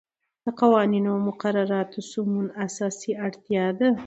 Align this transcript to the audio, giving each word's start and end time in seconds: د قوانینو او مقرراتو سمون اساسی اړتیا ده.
د 0.45 0.47
قوانینو 0.59 1.09
او 1.15 1.19
مقرراتو 1.29 1.99
سمون 2.11 2.47
اساسی 2.65 3.11
اړتیا 3.25 3.65
ده. 3.79 3.89